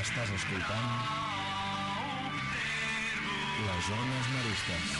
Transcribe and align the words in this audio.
Estàs 0.00 0.30
escoltant 0.32 0.86
les 3.60 3.88
ones 3.96 4.28
maristes. 4.34 4.92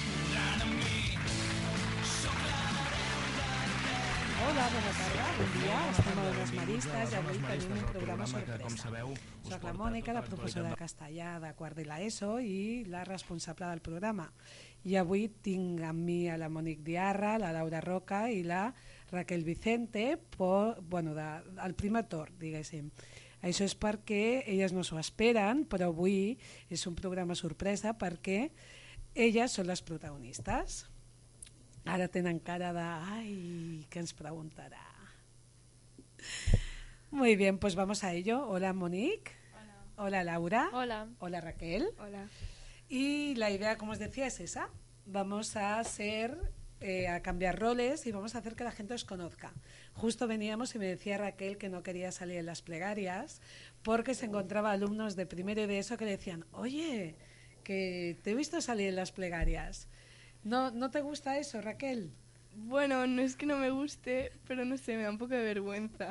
Hola, 4.41 4.67
bona 4.75 4.93
tarda, 4.99 5.29
bon 5.39 5.55
dia. 5.55 5.79
Estem 5.93 6.21
a 6.21 6.25
les 6.27 6.53
Maristes 6.59 7.15
i 7.15 7.17
avui 7.21 7.41
tenim 7.47 7.73
un 7.79 7.87
programa 7.95 8.27
que, 8.27 8.43
com 8.51 8.75
sorpresa. 8.75 8.83
sabeu, 8.83 9.15
Soc 9.49 9.65
la 9.69 9.73
Mònica, 9.79 10.17
la 10.17 10.25
tota 10.27 10.37
professora 10.37 10.75
de 10.75 10.81
castellà 10.83 11.33
de 11.47 11.55
quart 11.57 11.81
de 11.81 11.87
l'ESO 11.89 12.35
i 12.45 12.85
la 12.93 13.07
responsable 13.09 13.71
del 13.73 13.81
programa. 13.87 14.29
I 14.85 14.99
avui 15.01 15.31
tinc 15.45 15.81
amb 15.89 16.05
mi 16.11 16.21
a 16.29 16.37
la 16.41 16.53
Mònic 16.53 16.85
Diarra, 16.85 17.39
la 17.41 17.55
Laura 17.57 17.81
Roca 17.85 18.27
i 18.29 18.45
la 18.45 18.67
Raquel 19.15 19.49
Vicente, 19.49 20.19
por, 20.37 20.77
bueno, 20.83 21.17
de, 21.17 21.31
el 21.65 21.75
primer 21.75 22.05
torn, 22.13 22.37
diguéssim. 22.41 22.93
Això 23.41 23.65
és 23.65 23.75
perquè 23.79 24.45
elles 24.47 24.75
no 24.77 24.85
s'ho 24.85 24.99
esperen, 25.01 25.65
però 25.65 25.89
avui 25.89 26.37
és 26.69 26.85
un 26.87 26.95
programa 26.99 27.35
sorpresa 27.39 27.95
perquè 27.97 28.51
elles 29.15 29.57
són 29.57 29.71
les 29.71 29.83
protagonistes. 29.83 30.85
Ara 31.89 32.09
tenen 32.09 32.39
cara 32.39 32.75
de... 32.77 32.87
Ay, 33.17 33.87
¿qué 33.89 34.01
nos 34.01 34.13
preguntará? 34.13 34.85
Muy 37.11 37.35
bien, 37.35 37.59
pues 37.59 37.75
vamos 37.75 38.05
a 38.05 38.13
ello. 38.13 38.47
Hola, 38.47 38.73
Monique. 38.73 39.33
Hola. 39.55 39.75
Hola, 39.97 40.25
Laura. 40.25 40.71
Hola. 40.73 41.09
Hola, 41.19 41.41
Raquel. 41.41 41.89
Hola. 41.99 42.29
Y 42.89 43.35
la 43.37 43.51
idea, 43.51 43.79
como 43.79 43.93
os 43.93 43.99
decía, 43.99 44.27
es 44.27 44.39
esa. 44.41 44.69
Vamos 45.07 45.57
a 45.57 45.81
hacer, 45.81 46.53
eh, 46.81 47.09
a 47.09 47.21
cambiar 47.21 47.59
roles 47.59 48.07
y 48.07 48.13
vamos 48.13 48.35
a 48.35 48.39
hacer 48.39 48.57
que 48.57 48.65
la 48.65 48.73
gente 48.73 48.95
os 48.95 49.05
conozca. 49.05 49.53
Justo 49.95 50.27
veníamos 50.27 50.75
y 50.75 50.79
me 50.79 50.87
decía 50.87 51.19
Raquel 51.19 51.59
que 51.59 51.69
no 51.69 51.83
quería 51.83 52.11
salir 52.11 52.39
en 52.39 52.47
las 52.47 52.63
plegarias 52.63 53.41
porque 53.83 54.15
se 54.15 54.27
encontraba 54.27 54.73
alumnos 54.73 55.15
de 55.15 55.27
primero 55.27 55.61
y 55.63 55.67
de 55.67 55.79
eso 55.79 55.97
que 55.97 56.07
le 56.07 56.13
decían, 56.13 56.47
oye, 56.53 57.17
que 57.65 58.19
te 58.23 58.31
he 58.31 58.35
visto 58.35 58.61
salir 58.61 58.89
en 58.89 58.97
las 58.97 59.13
plegarias. 59.13 59.89
¿No, 60.43 60.71
¿No 60.71 60.91
te 60.91 61.03
gusta 61.03 61.39
eso, 61.39 61.61
Raquel? 61.61 62.13
Bueno, 62.57 63.07
no 63.07 63.23
es 63.23 63.37
que 63.37 63.47
no 63.47 63.59
me 63.59 63.71
guste, 63.71 64.33
pero 64.47 64.65
no 64.65 64.77
sé, 64.77 64.97
me 64.97 65.03
da 65.03 65.11
un 65.11 65.19
poco 65.19 65.35
de 65.35 65.43
vergüenza. 65.43 66.11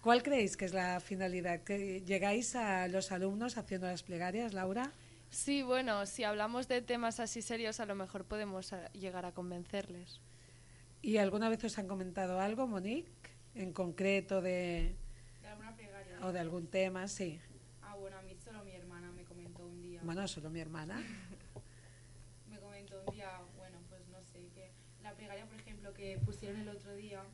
¿Cuál 0.00 0.22
creéis 0.22 0.56
que 0.56 0.66
es 0.66 0.74
la 0.74 1.00
finalidad? 1.00 1.62
¿Que 1.62 2.02
llegáis 2.02 2.56
a 2.56 2.88
los 2.88 3.10
alumnos 3.10 3.56
haciendo 3.56 3.86
las 3.86 4.02
plegarias, 4.02 4.52
Laura? 4.52 4.92
Sí, 5.34 5.64
bueno, 5.64 6.06
si 6.06 6.22
hablamos 6.22 6.68
de 6.68 6.80
temas 6.80 7.18
así 7.18 7.42
serios, 7.42 7.80
a 7.80 7.86
lo 7.86 7.96
mejor 7.96 8.24
podemos 8.24 8.72
eh, 8.72 8.88
llegar 8.92 9.26
a 9.26 9.32
convencerles. 9.32 10.20
¿Y 11.02 11.16
alguna 11.16 11.48
vez 11.48 11.64
os 11.64 11.76
han 11.76 11.88
comentado 11.88 12.38
algo, 12.38 12.68
Monique, 12.68 13.10
en 13.56 13.72
concreto 13.72 14.40
de, 14.40 14.94
¿De 15.42 15.48
alguna 15.48 15.74
plegaria? 15.74 16.18
o 16.22 16.30
de 16.30 16.38
algún 16.38 16.68
tema? 16.68 17.08
Sí. 17.08 17.40
Ah, 17.82 17.96
bueno, 17.96 18.16
a 18.16 18.22
mí 18.22 18.36
solo 18.44 18.62
mi 18.64 18.70
hermana 18.76 19.10
me 19.10 19.24
comentó 19.24 19.66
un 19.66 19.82
día. 19.82 20.00
Bueno, 20.04 20.26
solo 20.28 20.50
mi 20.50 20.60
hermana. 20.60 21.02
Me 22.48 22.60
comentó 22.60 23.02
un 23.04 23.12
día, 23.12 23.40
bueno, 23.56 23.78
pues 23.88 24.06
no 24.06 24.22
sé, 24.22 24.38
que 24.54 24.70
la 25.02 25.14
plegaria, 25.14 25.46
por 25.46 25.58
ejemplo, 25.58 25.92
que 25.94 26.16
pusieron 26.24 26.60
el 26.60 26.68
otro 26.68 26.94
día 26.94 27.24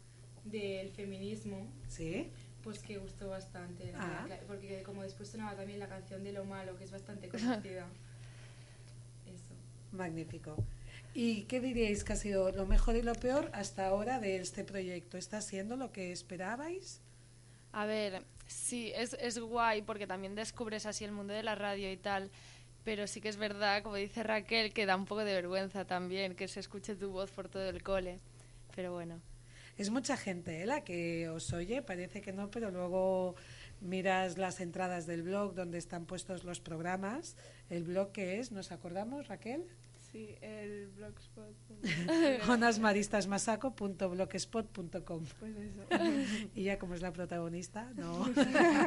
del 0.44 0.90
feminismo, 0.92 1.70
¿Sí? 1.86 2.30
Pues 2.62 2.78
que 2.80 2.98
gustó 2.98 3.28
bastante. 3.28 3.92
Ah. 3.96 4.22
verdad, 4.22 4.40
Porque 4.46 4.82
como 4.82 5.02
después 5.02 5.28
sonaba 5.28 5.56
también 5.56 5.78
la 5.78 5.88
canción 5.88 6.22
de 6.24 6.32
Lo 6.32 6.44
Malo, 6.44 6.76
que 6.76 6.84
es 6.84 6.90
bastante 6.90 7.28
conocida. 7.28 7.86
Eso. 9.26 9.54
Magnífico. 9.92 10.56
¿Y 11.14 11.42
qué 11.42 11.60
diríais 11.60 12.04
que 12.04 12.12
ha 12.12 12.16
sido 12.16 12.52
lo 12.52 12.66
mejor 12.66 12.96
y 12.96 13.02
lo 13.02 13.14
peor 13.14 13.50
hasta 13.52 13.86
ahora 13.86 14.20
de 14.20 14.36
este 14.36 14.62
proyecto? 14.64 15.18
¿Está 15.18 15.40
siendo 15.40 15.76
lo 15.76 15.90
que 15.90 16.12
esperabais? 16.12 17.00
A 17.72 17.84
ver, 17.86 18.22
sí, 18.46 18.92
es, 18.94 19.14
es 19.14 19.38
guay 19.38 19.82
porque 19.82 20.06
también 20.06 20.34
descubres 20.34 20.86
así 20.86 21.04
el 21.04 21.12
mundo 21.12 21.32
de 21.32 21.42
la 21.42 21.56
radio 21.56 21.90
y 21.90 21.96
tal, 21.96 22.30
pero 22.84 23.06
sí 23.06 23.20
que 23.20 23.28
es 23.28 23.36
verdad, 23.36 23.82
como 23.82 23.96
dice 23.96 24.22
Raquel, 24.22 24.72
que 24.72 24.86
da 24.86 24.96
un 24.96 25.04
poco 25.04 25.24
de 25.24 25.34
vergüenza 25.34 25.84
también 25.84 26.34
que 26.34 26.48
se 26.48 26.60
escuche 26.60 26.94
tu 26.94 27.10
voz 27.10 27.30
por 27.30 27.48
todo 27.48 27.68
el 27.68 27.82
cole. 27.82 28.20
Pero 28.74 28.92
bueno, 28.92 29.20
Es 29.80 29.88
mucha 29.88 30.18
gente 30.18 30.60
¿eh? 30.60 30.66
la 30.66 30.84
que 30.84 31.30
os 31.30 31.54
oye, 31.54 31.80
parece 31.80 32.20
que 32.20 32.34
no, 32.34 32.50
pero 32.50 32.70
luego 32.70 33.34
miras 33.80 34.36
las 34.36 34.60
entradas 34.60 35.06
del 35.06 35.22
blog 35.22 35.54
donde 35.54 35.78
están 35.78 36.04
puestos 36.04 36.44
los 36.44 36.60
programas. 36.60 37.34
¿El 37.70 37.84
blog 37.84 38.12
que 38.12 38.40
es? 38.40 38.52
¿Nos 38.52 38.72
acordamos, 38.72 39.28
Raquel? 39.28 39.64
Sí, 40.12 40.34
el 40.42 40.88
blogspot. 40.88 41.56
onasmaristasmasaco.blogspot.com 42.50 45.24
Pues 45.38 45.56
eso. 45.56 45.86
y 46.54 46.64
ya 46.64 46.78
como 46.78 46.92
es 46.92 47.00
la 47.00 47.14
protagonista, 47.14 47.90
no, 47.96 48.30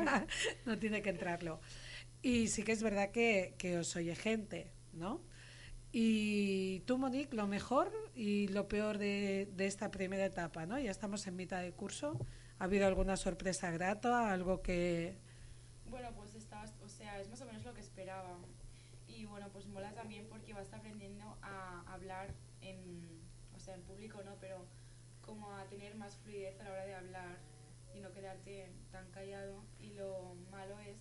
no 0.67 0.77
tiene 0.77 1.01
que 1.01 1.09
entrarlo. 1.09 1.59
Y 2.21 2.49
sí 2.49 2.61
que 2.61 2.71
es 2.71 2.83
verdad 2.83 3.09
que, 3.09 3.55
que 3.57 3.79
os 3.79 3.95
oye 3.95 4.13
gente, 4.13 4.71
¿no? 4.93 5.23
Y 5.95 6.79
tú, 6.87 6.97
Monique, 6.97 7.35
lo 7.35 7.45
mejor 7.45 7.93
y 8.15 8.47
lo 8.47 8.67
peor 8.67 8.97
de, 8.97 9.47
de 9.55 9.67
esta 9.67 9.91
primera 9.91 10.25
etapa, 10.25 10.65
¿no? 10.65 10.79
Ya 10.79 10.89
estamos 10.89 11.27
en 11.27 11.35
mitad 11.35 11.61
de 11.61 11.71
curso. 11.71 12.17
¿Ha 12.57 12.63
habido 12.63 12.87
alguna 12.87 13.15
sorpresa 13.15 13.69
grata? 13.69 14.31
¿Algo 14.31 14.63
que...? 14.63 15.15
Bueno, 15.91 16.09
pues 16.15 16.33
está, 16.33 16.65
o 16.83 16.89
sea, 16.89 17.19
es 17.21 17.29
más 17.29 17.39
o 17.41 17.45
menos 17.45 17.63
lo 17.63 17.75
que 17.75 17.81
esperaba. 17.81 18.39
Y 19.07 19.25
bueno, 19.25 19.49
pues 19.53 19.67
mola 19.67 19.93
también 19.93 20.25
porque 20.31 20.55
vas 20.55 20.73
aprendiendo 20.73 21.37
a 21.43 21.83
hablar 21.93 22.33
en, 22.61 23.21
o 23.55 23.59
sea, 23.59 23.75
en 23.75 23.83
público, 23.83 24.23
¿no? 24.23 24.35
Pero 24.41 24.65
como 25.21 25.51
a 25.51 25.65
tener 25.65 25.93
más 25.93 26.17
fluidez 26.17 26.59
a 26.59 26.63
la 26.63 26.71
hora 26.71 26.85
de 26.87 26.95
hablar 26.95 27.37
y 27.93 27.99
no 27.99 28.11
quedarte 28.11 28.67
tan 28.91 29.11
callado. 29.11 29.63
Y 29.79 29.93
lo 29.93 30.33
malo 30.49 30.79
es, 30.79 30.97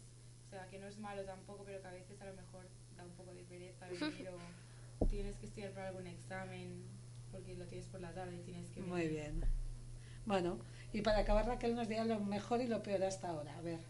o 0.47 0.51
sea, 0.51 0.67
que 0.69 0.79
no 0.79 0.87
es 0.87 0.99
malo 0.99 1.25
tampoco, 1.25 1.65
pero 1.65 1.81
que 1.81 1.89
a 1.89 1.93
veces 1.93 2.21
a 2.21 2.27
lo 2.27 2.35
mejor 2.35 2.67
da 2.95 3.05
un 3.05 3.13
poco 3.13 3.33
de 3.33 3.45
pereza 3.45 3.89
venir 3.89 4.29
o 4.29 4.72
tienes 5.13 5.37
que 5.37 5.45
estudiar 5.45 5.73
para 5.73 5.89
algún 5.89 6.07
examen 6.07 6.83
porque 7.31 7.55
lo 7.55 7.67
tienes 7.67 7.87
por 7.87 8.01
la 8.01 8.15
tarde 8.15 8.37
y 8.37 8.41
tienes 8.41 8.71
que 8.71 8.81
venir. 8.81 8.89
Muy 8.89 9.09
bien. 9.09 9.45
Bueno, 10.25 10.59
y 10.93 11.03
para 11.03 11.19
acabar, 11.19 11.47
Raquel 11.47 11.75
nos 11.75 11.87
dirá 11.87 12.07
lo 12.07 12.19
mejor 12.21 12.63
y 12.63 12.67
lo 12.67 12.83
peor 12.83 13.05
hasta 13.05 13.29
ahora. 13.29 13.55
A 13.59 13.61
ver. 13.61 13.81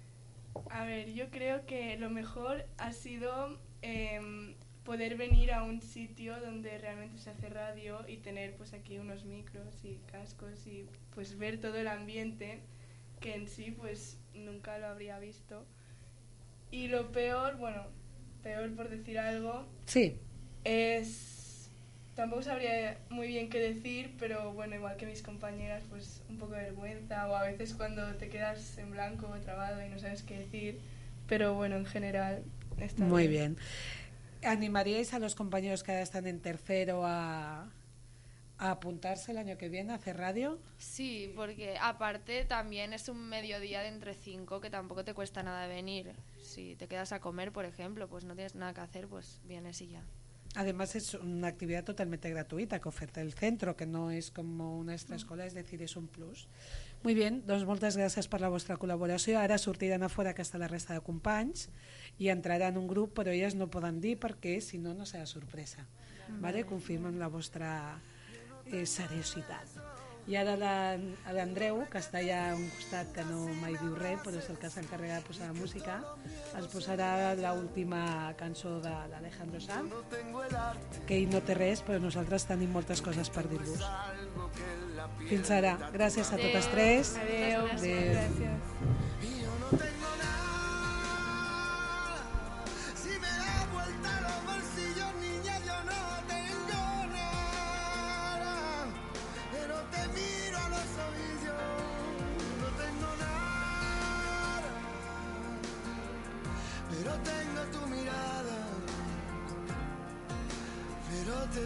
A 0.70 0.84
ver, 0.84 1.12
yo 1.12 1.30
creo 1.30 1.64
que 1.64 1.96
lo 1.96 2.10
mejor 2.10 2.66
ha 2.76 2.92
sido 2.92 3.60
em, 3.82 4.56
poder 4.84 5.16
venir 5.16 5.52
a 5.52 5.62
un 5.62 5.80
sitio 5.80 6.40
donde 6.40 6.76
realmente 6.78 7.18
se 7.18 7.30
hace 7.30 7.48
radio 7.48 8.00
y 8.08 8.16
tener 8.16 8.56
pues 8.56 8.72
aquí 8.72 8.98
unos 8.98 9.24
micros 9.24 9.84
y 9.84 9.98
cascos 10.10 10.66
y 10.66 10.88
pues 11.14 11.38
ver 11.38 11.60
todo 11.60 11.76
el 11.76 11.86
ambiente 11.86 12.62
que 13.20 13.36
en 13.36 13.46
sí 13.46 13.70
pues 13.70 14.18
nunca 14.34 14.78
lo 14.78 14.88
habría 14.88 15.20
visto. 15.20 15.64
Y 16.72 16.88
lo 16.88 17.12
peor, 17.12 17.58
bueno, 17.58 17.86
peor 18.42 18.74
por 18.74 18.88
decir 18.88 19.20
algo, 19.20 19.66
Sí, 19.86 20.18
es... 20.64 21.70
Tampoco 22.14 22.42
sabría 22.42 22.98
muy 23.08 23.26
bien 23.28 23.48
qué 23.48 23.58
decir, 23.58 24.14
pero 24.18 24.52
bueno, 24.52 24.74
igual 24.74 24.96
que 24.96 25.06
mis 25.06 25.22
compañeras, 25.22 25.82
pues 25.88 26.22
un 26.28 26.38
poco 26.38 26.52
de 26.52 26.64
vergüenza 26.64 27.26
o 27.28 27.34
a 27.34 27.42
veces 27.44 27.74
cuando 27.74 28.14
te 28.16 28.28
quedas 28.28 28.76
en 28.78 28.90
blanco 28.90 29.28
o 29.28 29.40
trabado 29.40 29.82
y 29.82 29.88
no 29.88 29.98
sabes 29.98 30.22
qué 30.22 30.38
decir, 30.40 30.82
pero 31.26 31.54
bueno, 31.54 31.76
en 31.76 31.86
general 31.86 32.44
está 32.76 33.06
Muy 33.06 33.28
bien. 33.28 33.58
¿Animaríais 34.42 35.14
a 35.14 35.18
los 35.18 35.34
compañeros 35.34 35.82
que 35.82 35.92
ahora 35.92 36.02
están 36.02 36.26
en 36.26 36.40
tercero 36.42 37.04
a, 37.06 37.72
a 38.58 38.70
apuntarse 38.70 39.32
el 39.32 39.38
año 39.38 39.58
que 39.58 39.68
viene 39.68 39.92
a 39.92 39.96
hacer 39.96 40.16
radio? 40.18 40.60
sí, 40.76 41.32
porque 41.34 41.78
aparte 41.80 42.44
también 42.44 42.92
es 42.92 43.08
un 43.08 43.28
mediodía 43.28 43.80
de 43.82 43.88
entre 43.88 44.14
cinco 44.14 44.60
que 44.60 44.70
tampoco 44.70 45.04
te 45.04 45.14
cuesta 45.14 45.42
nada 45.42 45.66
venir. 45.66 46.14
Si 46.36 46.76
te 46.76 46.88
quedas 46.88 47.12
a 47.12 47.20
comer, 47.20 47.52
por 47.52 47.64
ejemplo, 47.64 48.08
pues 48.08 48.24
no 48.24 48.34
tienes 48.34 48.54
nada 48.54 48.74
que 48.74 48.80
hacer, 48.80 49.08
pues 49.08 49.40
vienes 49.44 49.80
y 49.80 49.88
ya. 49.88 50.04
Además 50.54 50.94
es 50.96 51.14
una 51.14 51.48
actividad 51.48 51.84
totalmente 51.84 52.28
gratuita 52.28 52.78
que 52.78 52.88
oferta 52.88 53.22
el 53.22 53.32
centro, 53.32 53.74
que 53.74 53.86
no 53.86 54.10
és 54.12 54.28
com 54.36 54.50
una 54.60 54.92
extraescola, 54.92 55.46
és 55.48 55.56
decir, 55.56 55.80
és 55.80 55.96
un 55.96 56.10
plus. 56.12 56.44
Muy 57.02 57.16
bien, 57.16 57.40
doncs 57.48 57.64
moltes 57.64 57.96
gràcies 57.96 58.28
per 58.28 58.42
la 58.42 58.50
vostra 58.52 58.76
col·laboració. 58.76 59.38
Ara 59.40 59.56
sortiran 59.56 60.04
a 60.04 60.10
fora 60.12 60.34
que 60.36 60.44
està 60.44 60.60
la 60.60 60.68
resta 60.68 60.92
de 60.92 61.04
companys 61.06 61.70
i 62.20 62.28
entraran 62.28 62.76
un 62.76 62.86
grup, 62.90 63.16
però 63.16 63.32
elles 63.32 63.56
no 63.56 63.70
poden 63.72 64.02
dir 64.04 64.18
perquè 64.20 64.58
si 64.60 64.78
no, 64.78 64.92
no 64.92 65.08
serà 65.08 65.24
sorpresa. 65.26 65.88
Vale? 66.44 66.66
Confirmen 66.68 67.18
la 67.18 67.32
vostra 67.32 67.72
eh, 68.66 68.84
seriositat. 68.84 69.91
I 70.30 70.36
ara 70.38 70.54
l'Andreu, 71.34 71.80
que 71.90 71.98
està 71.98 72.20
allà 72.20 72.38
a 72.52 72.54
un 72.54 72.68
costat 72.76 73.10
que 73.16 73.24
no 73.26 73.40
mai 73.58 73.74
diu 73.80 73.96
res, 73.98 74.20
però 74.22 74.38
és 74.38 74.48
el 74.52 74.58
que 74.62 74.70
s'encarrega 74.70 75.18
de 75.18 75.26
posar 75.26 75.48
la 75.50 75.56
música, 75.58 75.98
ens 76.54 76.68
posarà 76.70 77.10
l'última 77.40 78.02
cançó 78.38 78.76
de 78.84 78.94
l'Alejandro 79.10 79.60
Sanz, 79.64 79.96
que 81.08 81.18
ell 81.18 81.30
no 81.32 81.42
té 81.42 81.58
res, 81.58 81.82
però 81.82 81.98
nosaltres 82.02 82.46
tenim 82.46 82.70
moltes 82.70 83.02
coses 83.02 83.32
per 83.34 83.48
dir-vos. 83.50 83.82
Fins 85.26 85.50
ara. 85.50 85.74
Gràcies 85.94 86.30
a 86.30 86.38
totes 86.38 86.70
tres. 86.70 87.16
Adeu. 87.26 87.66
Adeu. 87.74 88.12
Gracias. 88.12 89.01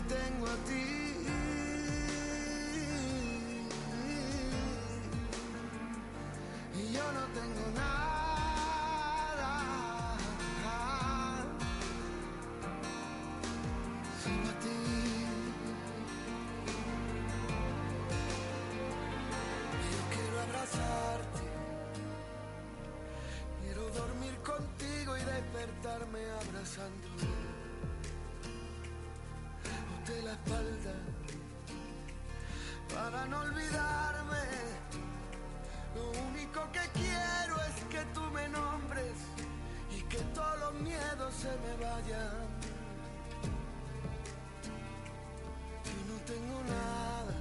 Tengo 0.08 0.46
a 0.46 0.56
ti. 0.68 0.84
Y 6.74 6.92
yo 6.92 7.12
no 7.12 7.24
tengo 7.38 7.64
nada. 7.74 9.50
Sino 14.22 14.50
ti. 14.62 14.78
Yo 19.92 20.00
quiero 20.14 20.36
abrazarte. 20.40 21.44
Quiero 23.62 23.82
dormir 23.90 24.34
contigo 24.38 25.16
y 25.16 25.24
despertarme 25.24 26.20
abrazándote. 26.42 27.25
Para 33.06 33.24
no 33.26 33.38
olvidarme. 33.38 34.44
Lo 35.94 36.10
único 36.28 36.60
que 36.72 36.80
quiero 36.92 37.54
es 37.68 37.84
que 37.88 38.02
tú 38.12 38.20
me 38.32 38.48
nombres 38.48 39.14
y 39.96 40.02
que 40.10 40.18
todos 40.34 40.58
los 40.58 40.74
miedos 40.80 41.32
se 41.32 41.52
me 41.62 41.84
vayan. 41.84 42.48
Yo 45.84 45.98
no 46.10 46.16
tengo 46.26 46.58
nada, 46.66 47.34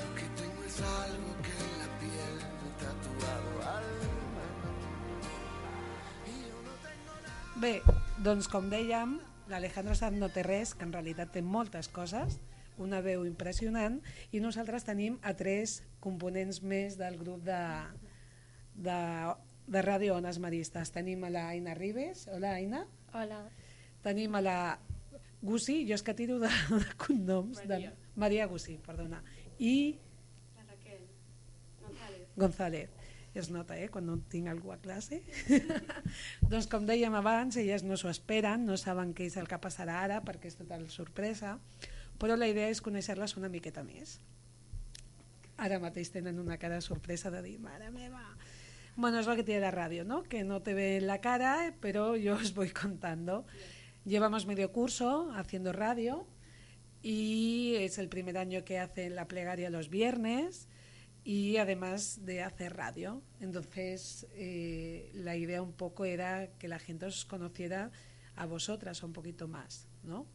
lo 0.00 0.14
que 0.14 0.26
tengo 0.40 0.62
es 0.64 0.80
algo 0.80 1.30
que 1.44 1.52
en 1.52 1.72
la 1.82 1.88
piel 2.00 2.36
me 2.56 2.68
he 2.70 2.74
tatuado 2.80 3.50
alma. 3.76 4.46
Y 6.24 6.48
yo 6.48 6.56
no 6.64 6.72
tengo 6.80 7.12
nada. 7.26 7.60
Bé, 7.60 7.82
doncs 8.24 8.48
com 8.48 8.72
dèiem, 8.72 9.20
l'Alejandro 9.52 9.94
Sanz 9.94 10.16
no 10.16 10.32
té 10.32 10.46
res, 10.48 10.72
que 10.72 10.88
en 10.88 10.96
realitat 10.96 11.36
té 11.36 11.44
moltes 11.44 11.92
coses, 11.92 12.40
una 12.82 13.00
veu 13.04 13.24
impressionant, 13.28 14.00
i 14.32 14.40
nosaltres 14.42 14.84
tenim 14.88 15.18
a 15.22 15.34
tres 15.38 15.80
components 16.02 16.62
més 16.62 16.98
del 17.00 17.16
grup 17.20 17.42
de, 17.46 17.62
de, 18.74 19.00
de 19.66 19.82
Ràdio 19.86 20.16
Ones 20.18 20.38
Maristes. 20.42 20.92
Tenim 20.94 21.24
a 21.24 21.30
la 21.32 21.48
Aina 21.54 21.74
Ribes, 21.78 22.26
hola 22.32 22.56
Aina, 22.58 22.86
Hola. 23.14 23.44
tenim 24.02 24.34
a 24.34 24.42
la 24.42 24.56
Gussi, 25.42 25.82
jo 25.88 25.96
és 25.98 26.02
que 26.06 26.14
tiro 26.14 26.38
de, 26.42 26.50
de 26.70 26.96
cognoms, 27.02 27.62
Maria. 27.66 27.90
de, 27.90 28.10
Maria 28.16 28.46
Gussi, 28.46 28.76
perdona, 28.86 29.22
i 29.58 29.98
La 30.56 30.66
Raquel. 30.68 31.06
González. 31.82 32.28
González. 32.36 32.90
Es 33.34 33.48
nota, 33.48 33.78
eh, 33.80 33.88
quan 33.88 34.04
no 34.04 34.18
tinc 34.28 34.50
algú 34.52 34.74
a 34.74 34.76
classe. 34.76 35.22
doncs 36.52 36.68
com 36.68 36.84
dèiem 36.84 37.14
abans, 37.16 37.56
elles 37.56 37.82
no 37.82 37.96
s'ho 37.96 38.10
esperen, 38.12 38.66
no 38.68 38.76
saben 38.76 39.14
què 39.16 39.24
és 39.30 39.38
el 39.40 39.48
que 39.48 39.56
passarà 39.56 40.02
ara, 40.04 40.18
perquè 40.20 40.50
és 40.52 40.58
total 40.58 40.84
sorpresa, 40.92 41.56
però 42.22 42.36
la 42.38 42.46
idea 42.46 42.70
és 42.70 42.78
conèixer-les 42.78 43.34
una 43.34 43.50
miqueta 43.50 43.82
més. 43.82 44.20
Ara 45.58 45.80
mateix 45.82 46.12
tenen 46.14 46.38
una 46.38 46.54
cara 46.62 46.78
sorpresa 46.80 47.32
de 47.34 47.40
dir, 47.42 47.56
mare 47.58 47.90
meva... 47.90 48.22
Bueno, 48.94 49.18
es 49.18 49.26
lo 49.26 49.34
que 49.34 49.42
tiene 49.42 49.62
la 49.62 49.70
radio, 49.70 50.04
¿no? 50.04 50.22
Que 50.22 50.44
no 50.44 50.60
te 50.62 50.74
ve 50.74 51.00
la 51.00 51.20
cara, 51.20 51.74
pero 51.80 52.14
yo 52.14 52.34
os 52.42 52.54
voy 52.54 52.70
contando. 52.70 53.44
Llevamos 54.04 54.46
medio 54.46 54.70
curso 54.70 55.32
haciendo 55.34 55.72
radio 55.72 56.26
y 57.02 57.74
es 57.78 57.98
el 57.98 58.08
primer 58.08 58.38
año 58.38 58.64
que 58.64 58.78
hacen 58.78 59.16
la 59.16 59.26
plegaria 59.26 59.70
los 59.70 59.90
viernes 59.90 60.68
y 61.24 61.56
además 61.56 62.24
de 62.24 62.42
hacer 62.42 62.76
radio. 62.76 63.20
Entonces, 63.40 64.28
eh, 64.34 65.10
la 65.14 65.34
idea 65.34 65.60
un 65.60 65.72
poco 65.72 66.04
era 66.04 66.52
que 66.58 66.68
la 66.68 66.78
gente 66.78 67.06
os 67.06 67.24
conociera 67.24 67.90
a 68.36 68.46
vosotras 68.46 69.02
un 69.02 69.12
poquito 69.12 69.48
más, 69.48 69.88
¿no? 70.04 70.26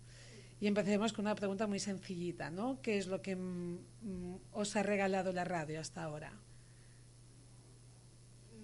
Y 0.60 0.68
empecemos 0.68 1.14
con 1.14 1.26
una 1.26 1.36
pregunta 1.36 1.68
muy 1.68 1.80
sencillita, 1.80 2.50
¿no? 2.50 2.82
¿Qué 2.82 2.98
es 2.98 3.08
lo 3.08 3.22
que 3.22 3.36
mm, 3.36 3.78
os 4.54 4.76
ha 4.76 4.84
regalado 4.84 5.32
la 5.32 5.44
radio 5.44 5.80
hasta 5.80 6.04
ahora? 6.04 6.34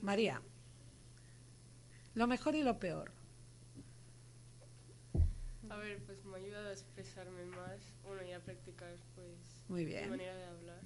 María, 0.02 0.42
lo 2.16 2.28
mejor 2.28 2.56
y 2.56 2.64
lo 2.64 2.80
peor. 2.80 3.12
A 5.70 5.78
ver, 5.78 6.04
pues 6.04 6.24
me 6.26 6.36
ha 6.36 6.40
ayudado 6.40 6.70
a 6.70 6.72
expresarme 6.74 7.46
más, 7.46 7.80
bueno, 8.04 8.24
y 8.24 8.32
a 8.34 8.40
practicar, 8.40 8.96
pues, 9.16 9.62
Muy 9.70 9.86
mi 9.86 9.92
bien. 9.92 10.10
manera 10.10 10.36
de 10.36 10.44
hablar. 10.46 10.82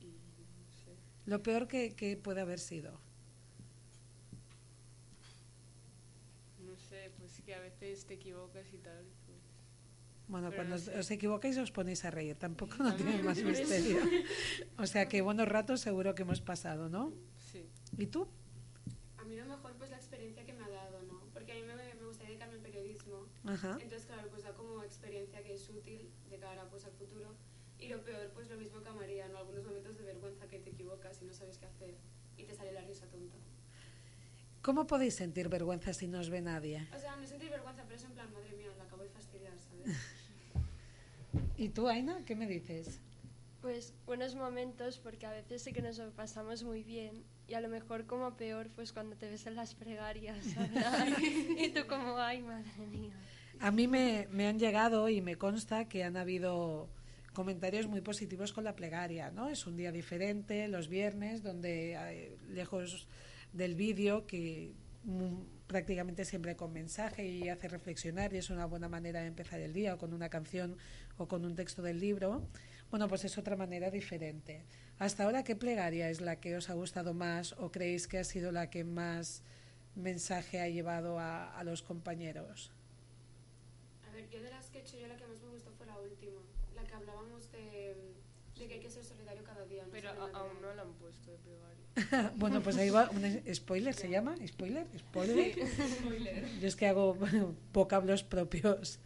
Y 0.00 0.06
no 0.06 0.70
sé. 0.84 0.96
Lo 1.26 1.42
peor 1.42 1.68
que, 1.68 1.94
que 1.94 2.16
puede 2.16 2.40
haber 2.40 2.58
sido. 2.58 2.98
No 6.58 6.76
sé, 6.76 7.10
pues 7.18 7.40
que 7.42 7.54
a 7.54 7.60
veces 7.60 8.04
te 8.06 8.14
equivocas 8.14 8.66
y 8.72 8.78
tal. 8.78 9.04
Bueno, 10.28 10.50
Pero 10.50 10.56
cuando 10.62 10.74
no 10.76 10.80
os- 10.80 10.86
sé. 10.86 10.98
os 10.98 11.10
equivocáis 11.10 11.56
os 11.58 11.70
ponéis 11.70 12.04
a 12.04 12.10
reír, 12.10 12.34
tampoco 12.36 12.74
no 12.82 12.94
tiene 12.96 13.22
más 13.22 13.38
misterio. 13.42 13.98
O 14.78 14.86
sea 14.86 15.08
que 15.08 15.20
buenos 15.22 15.46
ratos 15.48 15.80
seguro 15.80 16.14
que 16.14 16.22
hemos 16.22 16.40
pasado, 16.40 16.88
¿no? 16.88 17.12
Sí. 17.52 17.64
¿Y 17.96 18.06
tú? 18.06 18.26
A 19.18 19.24
mí 19.24 19.36
lo 19.36 19.44
mejor 19.46 19.72
pues 19.78 19.90
la 19.90 19.96
experiencia 19.96 20.44
que 20.44 20.52
me 20.52 20.64
ha 20.64 20.68
dado, 20.68 21.02
¿no? 21.02 21.20
Porque 21.32 21.52
a 21.52 21.54
mí 21.54 21.62
me, 21.62 21.74
me 21.94 22.06
gustaría 22.06 22.30
dedicarme 22.30 22.54
al 22.56 22.60
periodismo. 22.60 23.26
Ajá. 23.44 23.78
Entonces, 23.80 24.06
claro, 24.06 24.28
pues 24.30 24.42
da 24.42 24.52
como 24.52 24.82
experiencia 24.82 25.42
que 25.44 25.54
es 25.54 25.68
útil 25.70 26.10
de 26.28 26.38
cara 26.38 26.68
pues 26.70 26.84
al 26.84 26.92
futuro. 26.92 27.34
Y 27.78 27.88
lo 27.88 28.02
peor, 28.02 28.30
pues 28.34 28.48
lo 28.48 28.56
mismo 28.56 28.82
que 28.82 28.88
a 28.88 28.92
María, 28.94 29.28
¿no? 29.28 29.38
Algunos 29.38 29.64
momentos 29.64 29.96
de 29.96 30.02
vergüenza 30.04 30.48
que 30.48 30.58
te 30.58 30.70
equivocas 30.70 31.20
y 31.22 31.26
no 31.26 31.32
sabes 31.34 31.58
qué 31.58 31.66
hacer 31.66 31.94
y 32.36 32.44
te 32.44 32.54
sale 32.54 32.72
la 32.72 32.80
risa 32.82 33.06
tonta. 33.06 33.36
¿Cómo 34.66 34.84
podéis 34.84 35.14
sentir 35.14 35.48
vergüenza 35.48 35.94
si 35.94 36.08
no 36.08 36.18
os 36.18 36.28
ve 36.28 36.40
nadie? 36.40 36.88
O 36.92 36.98
sea, 36.98 37.14
no 37.14 37.24
sentir 37.24 37.50
vergüenza, 37.50 37.84
pero 37.84 37.94
es 37.94 38.04
en 38.04 38.10
plan, 38.10 38.26
madre 38.32 38.50
mía, 38.56 38.66
la 38.76 38.82
acabo 38.82 39.04
de 39.04 39.10
fastidiar, 39.10 39.52
¿sabes? 39.62 39.96
¿Y 41.56 41.68
tú, 41.68 41.86
Aina, 41.86 42.24
qué 42.26 42.34
me 42.34 42.48
dices? 42.48 42.98
Pues 43.62 43.94
buenos 44.06 44.34
momentos 44.34 44.98
porque 44.98 45.24
a 45.24 45.30
veces 45.30 45.62
sí 45.62 45.72
que 45.72 45.82
nos 45.82 45.98
lo 45.98 46.10
pasamos 46.10 46.64
muy 46.64 46.82
bien 46.82 47.22
y 47.46 47.54
a 47.54 47.60
lo 47.60 47.68
mejor 47.68 48.06
como 48.06 48.36
peor 48.36 48.68
pues 48.74 48.92
cuando 48.92 49.14
te 49.14 49.30
ves 49.30 49.46
en 49.46 49.54
las 49.54 49.76
pregarias 49.76 50.56
hablar 50.56 51.14
y 51.22 51.68
tú 51.68 51.86
como 51.86 52.18
ay 52.18 52.42
madre 52.42 52.86
mía. 52.90 53.12
A 53.60 53.70
mí 53.70 53.86
me, 53.86 54.26
me 54.32 54.48
han 54.48 54.58
llegado 54.58 55.08
y 55.08 55.20
me 55.20 55.36
consta 55.36 55.88
que 55.88 56.02
han 56.02 56.16
habido 56.16 56.88
comentarios 57.34 57.86
muy 57.86 58.00
positivos 58.00 58.52
con 58.52 58.64
la 58.64 58.74
plegaria, 58.74 59.30
¿no? 59.30 59.48
Es 59.48 59.64
un 59.64 59.76
día 59.76 59.92
diferente, 59.92 60.66
los 60.66 60.88
viernes, 60.88 61.44
donde 61.44 61.94
eh, 61.94 62.36
lejos 62.48 63.06
del 63.56 63.74
vídeo, 63.74 64.26
que 64.26 64.74
mm, 65.04 65.66
prácticamente 65.66 66.24
siempre 66.24 66.56
con 66.56 66.72
mensaje 66.72 67.26
y 67.26 67.48
hace 67.48 67.68
reflexionar 67.68 68.32
y 68.32 68.38
es 68.38 68.50
una 68.50 68.66
buena 68.66 68.88
manera 68.88 69.20
de 69.20 69.26
empezar 69.26 69.60
el 69.60 69.72
día 69.72 69.94
o 69.94 69.98
con 69.98 70.12
una 70.12 70.28
canción 70.28 70.76
o 71.16 71.26
con 71.26 71.44
un 71.44 71.54
texto 71.54 71.82
del 71.82 71.98
libro, 71.98 72.46
bueno, 72.90 73.08
pues 73.08 73.24
es 73.24 73.36
otra 73.36 73.56
manera 73.56 73.90
diferente. 73.90 74.64
Hasta 74.98 75.24
ahora, 75.24 75.42
¿qué 75.42 75.56
plegaria 75.56 76.08
es 76.08 76.20
la 76.20 76.36
que 76.36 76.56
os 76.56 76.70
ha 76.70 76.74
gustado 76.74 77.14
más 77.14 77.52
o 77.58 77.72
creéis 77.72 78.06
que 78.06 78.18
ha 78.18 78.24
sido 78.24 78.52
la 78.52 78.70
que 78.70 78.84
más 78.84 79.42
mensaje 79.96 80.60
ha 80.60 80.68
llevado 80.68 81.18
a, 81.18 81.58
a 81.58 81.64
los 81.64 81.82
compañeros? 81.82 82.70
A 84.08 84.12
ver, 84.14 84.28
yo 84.30 84.40
de 84.40 84.50
las 84.50 84.70
que 84.70 84.78
he 84.78 84.80
hecho 84.82 84.98
yo 84.98 85.08
la 85.08 85.16
que 85.16 85.26
más 85.26 85.40
me 85.40 85.48
gustó 85.48 85.72
fue 85.72 85.86
la 85.86 85.98
última, 85.98 86.40
la 86.74 86.84
que 86.84 86.94
hablábamos 86.94 87.50
de, 87.50 88.14
de 88.56 88.68
que 88.68 88.74
hay 88.74 88.80
que 88.80 88.90
ser 88.90 89.04
solidario 89.04 89.42
cada 89.42 89.64
día. 89.66 89.84
No 89.84 89.90
Pero 89.90 90.10
aún 90.10 90.62
no 90.62 90.74
la 90.74 90.82
han 90.82 90.94
puesto. 90.94 91.05
bueno, 92.36 92.62
pues 92.62 92.76
ahí 92.76 92.90
va 92.90 93.08
un 93.10 93.54
spoiler, 93.54 93.94
¿se 93.94 94.08
llama? 94.10 94.36
¿Spoiler? 94.46 94.86
¿Spoiler? 94.98 95.54
Yo 96.60 96.68
es 96.68 96.76
que 96.76 96.86
hago 96.86 97.16
vocablos 97.72 98.22
propios. 98.22 99.00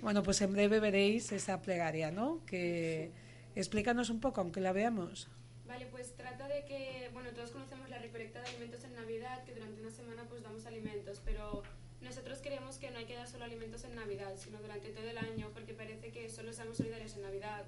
Bueno, 0.00 0.22
pues 0.22 0.40
en 0.40 0.52
breve 0.52 0.80
veréis 0.80 1.32
esa 1.32 1.60
plegaria, 1.60 2.10
¿no? 2.10 2.40
Que 2.46 3.10
explícanos 3.54 4.08
un 4.08 4.20
poco, 4.20 4.40
aunque 4.40 4.60
la 4.60 4.72
veamos. 4.72 5.28
Vale, 5.66 5.86
pues 5.86 6.16
trata 6.16 6.48
de 6.48 6.64
que, 6.64 7.10
bueno, 7.12 7.30
todos 7.30 7.50
conocemos 7.50 7.90
la 7.90 7.98
recolecta 7.98 8.40
de 8.40 8.48
alimentos 8.48 8.84
en 8.84 8.94
Navidad, 8.94 9.44
que 9.44 9.54
durante 9.54 9.80
una 9.80 9.90
semana 9.90 10.24
pues 10.28 10.42
damos 10.42 10.64
alimentos, 10.64 11.20
pero 11.24 11.62
nosotros 12.00 12.40
creemos 12.42 12.78
que 12.78 12.90
no 12.90 12.98
hay 12.98 13.04
que 13.04 13.14
dar 13.14 13.28
solo 13.28 13.44
alimentos 13.44 13.84
en 13.84 13.94
Navidad, 13.94 14.32
sino 14.36 14.60
durante 14.62 14.88
todo 14.88 15.08
el 15.08 15.18
año, 15.18 15.50
porque 15.52 15.74
parece 15.74 16.10
que 16.10 16.30
solo 16.30 16.54
seamos 16.54 16.78
solidarios 16.78 17.14
en 17.16 17.22
Navidad 17.22 17.64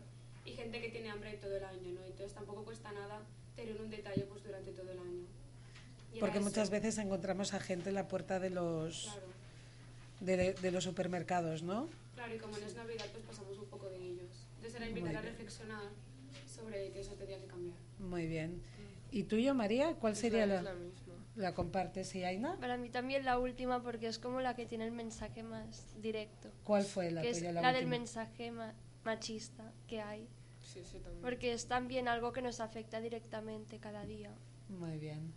y 0.46 0.52
gente 0.52 0.80
que 0.80 0.88
tiene 0.88 1.10
hambre 1.10 1.34
todo 1.34 1.56
el 1.56 1.64
año, 1.64 1.92
¿no? 1.92 2.04
Entonces 2.04 2.32
tampoco 2.32 2.64
cuesta 2.64 2.90
nada 2.92 3.20
tener 3.56 3.80
un 3.80 3.90
detalle 3.90 4.22
pues 4.24 4.42
durante 4.44 4.70
todo 4.72 4.90
el 4.90 4.98
año. 4.98 5.26
Y 6.14 6.18
Porque 6.20 6.38
eso. 6.38 6.46
muchas 6.48 6.70
veces 6.70 6.98
encontramos 6.98 7.54
a 7.54 7.60
gente 7.60 7.88
en 7.88 7.94
la 7.94 8.08
puerta 8.08 8.38
de 8.38 8.50
los, 8.50 9.04
Claro, 9.04 9.26
de, 10.20 10.52
de 10.54 10.70
los 10.70 10.84
supermercados, 10.84 11.62
¿no? 11.62 11.88
claro, 12.14 12.34
y 12.34 12.38
como 12.38 12.56
no 12.58 12.66
es 12.66 12.74
Navidad, 12.76 13.06
pues 13.12 13.24
pasamos 13.24 13.58
un 13.58 13.66
poco 13.66 13.88
de 13.88 13.96
ellos. 13.96 14.46
Entonces 14.56 14.74
era 14.80 14.88
invitar 14.88 15.16
a 15.16 15.20
reflexionar 15.22 15.82
sobre 16.54 16.90
que 16.92 17.00
eso 17.00 17.12
tenía 17.14 17.38
que 17.40 17.46
cambiar. 17.46 17.76
Muy 17.98 18.26
bien. 18.26 18.62
¿Y 19.10 19.24
tuyo, 19.24 19.54
María? 19.54 19.94
¿Cuál 19.94 20.12
Es 20.12 20.18
sería 20.20 20.46
la, 20.46 20.54
la, 20.54 20.58
es 20.60 20.64
la 20.64 20.74
misma. 20.74 21.14
la 21.36 21.54
compartes, 21.54 22.14
y 22.14 22.24
Aina? 22.24 22.56
Para 22.60 22.76
mí 22.76 22.88
también 22.90 23.24
la 23.24 23.38
última 23.38 23.82
porque 23.82 24.06
es 24.06 24.18
como 24.18 24.40
la 24.40 24.54
que 24.54 24.66
tiene 24.66 24.84
el 24.84 24.92
mensaje 24.92 25.42
más 25.42 25.86
directo. 26.00 26.50
¿Cuál 26.64 26.84
fue 26.84 27.10
la 27.10 27.22
que 27.22 27.30
es 27.30 27.38
tuya, 27.38 27.52
la, 27.52 27.60
la, 27.62 27.68
del 27.72 27.84
última? 27.84 27.98
mensaje 27.98 28.50
ma- 28.50 28.74
machista 29.04 29.72
que 29.88 30.00
hay. 30.00 30.28
Sí, 30.62 30.80
ese 30.80 31.00
también. 31.00 31.22
Porque 31.22 31.52
es 31.52 31.66
también 31.66 32.08
algo 32.08 32.32
que 32.32 32.42
nos 32.42 32.60
afecta 32.60 33.00
directamente 33.00 33.78
cada 33.78 34.04
día. 34.04 34.30
Muy 34.68 34.98
bien. 34.98 35.32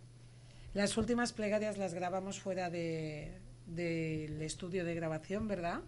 Las 0.74 0.96
últimas 0.96 1.32
plegarias 1.32 1.78
las 1.78 1.94
grabamos 1.94 2.40
fuera 2.40 2.70
de, 2.70 3.40
del 3.66 4.40
estudio 4.42 4.84
de 4.84 4.94
grabación, 4.94 5.48
¿verdad? 5.48 5.82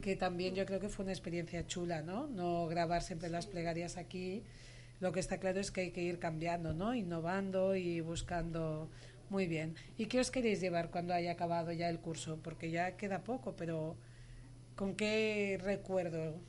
que 0.00 0.16
también 0.16 0.54
yo 0.54 0.66
creo 0.66 0.80
que 0.80 0.88
fue 0.88 1.04
una 1.04 1.12
experiencia 1.12 1.66
chula, 1.66 2.02
¿no? 2.02 2.26
No 2.26 2.66
grabar 2.66 3.02
siempre 3.02 3.28
las 3.28 3.46
plegarias 3.46 3.96
aquí. 3.96 4.42
Lo 5.00 5.12
que 5.12 5.20
está 5.20 5.38
claro 5.38 5.60
es 5.60 5.70
que 5.70 5.82
hay 5.82 5.90
que 5.90 6.02
ir 6.02 6.18
cambiando, 6.18 6.72
¿no? 6.72 6.94
Innovando 6.94 7.74
y 7.74 8.00
buscando. 8.00 8.88
Muy 9.28 9.46
bien. 9.46 9.76
¿Y 9.96 10.06
qué 10.06 10.20
os 10.20 10.30
queréis 10.30 10.60
llevar 10.60 10.90
cuando 10.90 11.14
haya 11.14 11.32
acabado 11.32 11.72
ya 11.72 11.88
el 11.88 12.00
curso? 12.00 12.38
Porque 12.42 12.70
ya 12.70 12.96
queda 12.96 13.22
poco, 13.22 13.54
pero 13.56 13.96
¿con 14.74 14.94
qué 14.96 15.58
recuerdo 15.62 16.40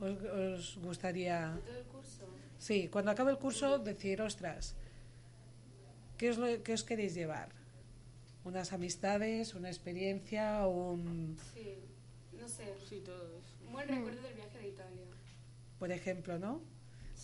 os, 0.00 0.22
os 0.24 0.78
gustaría? 0.82 1.58
Todo 1.64 1.78
el 1.78 1.84
curso. 1.84 2.24
Sí, 2.58 2.88
cuando 2.88 3.10
acabe 3.10 3.30
el 3.32 3.38
curso 3.38 3.78
decir, 3.78 4.20
ostras, 4.22 4.74
¿qué 6.18 6.30
os, 6.30 6.38
lo- 6.38 6.62
qué 6.62 6.72
os 6.74 6.84
queréis 6.84 7.14
llevar? 7.14 7.48
¿Unas 8.44 8.72
amistades, 8.72 9.54
una 9.54 9.68
experiencia, 9.68 10.66
un, 10.66 11.36
Sí, 11.54 11.74
no 12.38 12.48
sé. 12.48 12.74
Sí, 12.88 13.02
todo 13.04 13.22
eso. 13.38 13.54
Un 13.66 13.72
buen 13.72 13.88
recuerdo 13.88 14.22
del 14.22 14.34
viaje 14.34 14.58
de 14.58 14.68
Italia. 14.68 15.06
por 15.78 15.90
ejemplo, 15.92 16.38
¿no? 16.38 16.60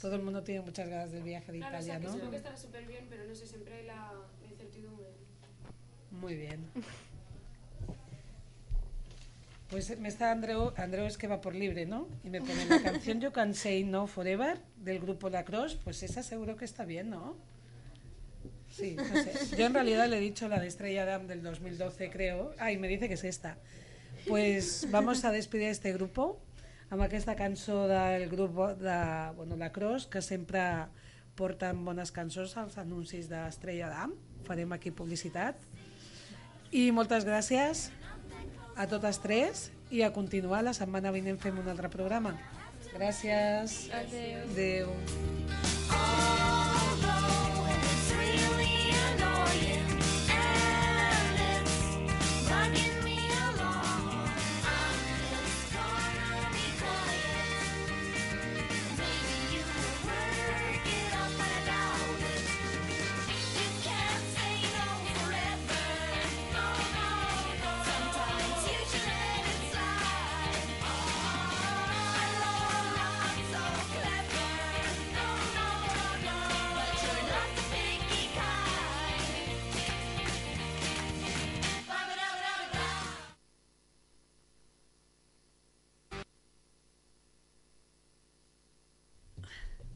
Todo 0.00 0.14
el 0.16 0.22
mundo 0.22 0.42
tiene 0.42 0.60
muchas 0.60 0.88
ganas 0.88 1.10
del 1.10 1.22
viaje 1.22 1.52
de 1.52 1.58
Claro, 1.58 1.78
o 1.78 1.82
sea, 1.82 1.96
Italia, 1.98 2.16
que 2.18 2.24
¿no? 2.24 2.30
que 2.30 2.36
estará 2.36 2.56
súper 2.56 2.86
bien, 2.86 3.06
pero 3.08 3.24
no 3.24 3.34
sé, 3.34 3.46
siempre 3.46 3.74
hay 3.76 3.86
la, 3.86 4.12
la 4.42 4.46
incertidumbre. 4.50 5.06
Muy 6.10 6.34
bien. 6.36 6.60
Pues 9.68 9.98
me 9.98 10.08
está 10.08 10.30
Andreu, 10.30 10.72
Andreu 10.76 11.06
es 11.06 11.18
que 11.18 11.26
va 11.26 11.40
por 11.40 11.54
libre, 11.54 11.86
¿no? 11.86 12.08
Y 12.22 12.30
me 12.30 12.40
pone 12.40 12.66
la 12.66 12.80
canción 12.82 13.20
You 13.20 13.32
Can 13.32 13.52
Say 13.52 13.82
No 13.82 14.06
Forever 14.06 14.58
del 14.76 15.00
grupo 15.00 15.28
La 15.28 15.44
Cross, 15.44 15.76
pues 15.82 16.02
esa 16.04 16.22
seguro 16.22 16.56
que 16.56 16.64
está 16.64 16.84
bien, 16.84 17.10
¿no? 17.10 17.36
Sí, 18.70 18.94
no 18.96 19.04
sé. 19.04 19.56
Yo 19.56 19.66
en 19.66 19.74
realidad 19.74 20.08
le 20.08 20.18
he 20.18 20.20
dicho 20.20 20.48
la 20.48 20.60
de 20.60 20.68
Estrella 20.68 21.04
Damm 21.04 21.26
del 21.26 21.42
2012, 21.42 22.10
creo. 22.10 22.54
Ay, 22.58 22.76
me 22.78 22.86
dice 22.86 23.08
que 23.08 23.14
es 23.14 23.24
esta. 23.24 23.58
Pues 24.28 24.86
vamos 24.90 25.24
a 25.24 25.32
despedir 25.32 25.68
este 25.68 25.92
grupo 25.92 26.40
amb 26.90 27.02
aquesta 27.02 27.34
cançó 27.34 27.86
del 27.90 28.28
grup 28.30 28.78
de 28.78 28.98
bueno, 29.34 29.56
La 29.56 29.72
Cross, 29.72 30.06
que 30.06 30.22
sempre 30.22 30.60
porten 31.34 31.84
bones 31.84 32.12
cançons 32.14 32.56
als 32.56 32.78
anuncis 32.78 33.26
d'Estrella 33.30 33.90
Damm. 33.90 34.14
Farem 34.46 34.72
aquí 34.72 34.92
publicitat. 34.94 35.58
I 36.70 36.90
moltes 36.94 37.26
gràcies 37.26 37.90
a 38.76 38.86
totes 38.86 39.18
tres 39.24 39.70
i 39.90 40.02
a 40.02 40.12
continuar. 40.12 40.62
La 40.66 40.76
setmana 40.76 41.14
vinent 41.14 41.40
fem 41.42 41.58
un 41.58 41.72
altre 41.72 41.90
programa. 41.92 42.36
Gràcies. 42.92 43.86
Adéu. 43.92 44.44
Adéu. 44.50 45.85